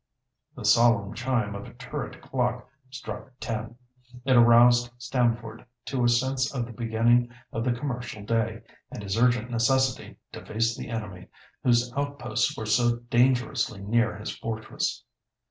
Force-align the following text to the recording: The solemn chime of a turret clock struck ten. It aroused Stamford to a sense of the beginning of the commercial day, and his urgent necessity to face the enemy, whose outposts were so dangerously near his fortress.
The 0.55 0.65
solemn 0.65 1.13
chime 1.13 1.53
of 1.53 1.67
a 1.67 1.75
turret 1.75 2.23
clock 2.23 2.67
struck 2.89 3.33
ten. 3.39 3.75
It 4.25 4.35
aroused 4.35 4.89
Stamford 4.97 5.63
to 5.85 6.03
a 6.03 6.09
sense 6.09 6.51
of 6.55 6.65
the 6.65 6.71
beginning 6.71 7.29
of 7.53 7.63
the 7.63 7.71
commercial 7.73 8.25
day, 8.25 8.63
and 8.91 9.03
his 9.03 9.15
urgent 9.15 9.51
necessity 9.51 10.17
to 10.31 10.43
face 10.43 10.75
the 10.75 10.89
enemy, 10.89 11.27
whose 11.63 11.93
outposts 11.95 12.57
were 12.57 12.65
so 12.65 12.95
dangerously 12.95 13.79
near 13.79 14.17
his 14.17 14.35
fortress. 14.35 15.03